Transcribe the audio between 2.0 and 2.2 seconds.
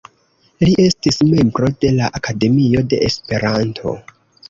la